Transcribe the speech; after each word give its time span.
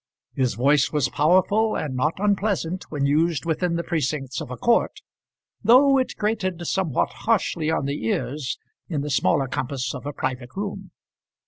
His 0.33 0.55
voice 0.55 0.91
was 0.91 1.09
powerful, 1.09 1.75
and 1.75 1.95
not 1.95 2.15
unpleasant 2.17 2.85
when 2.89 3.05
used 3.05 3.45
within 3.45 3.75
the 3.75 3.83
precincts 3.83 4.41
of 4.41 4.49
a 4.49 4.57
court, 4.57 4.99
though 5.63 5.99
it 5.99 6.15
grated 6.17 6.65
somewhat 6.65 7.09
harshly 7.11 7.69
on 7.69 7.85
the 7.85 8.03
ears 8.07 8.57
in 8.89 9.01
the 9.01 9.11
smaller 9.11 9.47
compass 9.47 9.93
of 9.93 10.07
a 10.07 10.11
private 10.13 10.55
room. 10.55 10.89